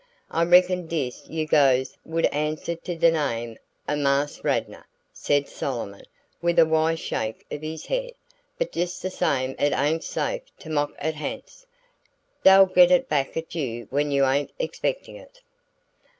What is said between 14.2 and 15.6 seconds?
ain't expectin' it!"